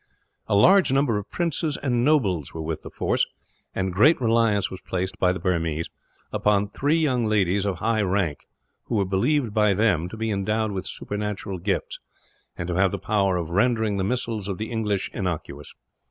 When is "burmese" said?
5.39-5.91